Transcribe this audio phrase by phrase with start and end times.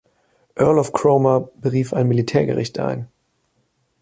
[0.57, 3.07] Earl of Cromer berief ein Militärgericht ein.